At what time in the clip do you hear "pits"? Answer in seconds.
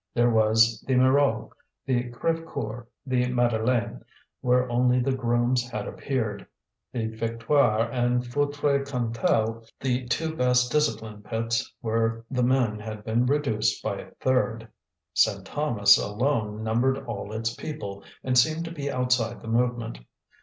11.25-11.71